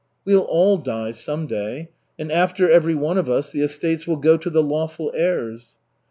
'""We'll 0.25 0.41
all 0.41 0.77
die, 0.79 1.11
some 1.11 1.45
day 1.45 1.89
and 2.17 2.31
after 2.31 2.67
every 2.67 2.95
one 2.95 3.19
of 3.19 3.29
us, 3.29 3.51
the 3.51 3.61
estates 3.61 4.07
will 4.07 4.17
go 4.17 4.35
to 4.35 4.49
the 4.49 4.63
lawful 4.63 5.13
heirs." 5.15 5.75